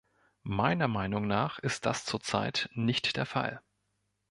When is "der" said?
3.17-3.27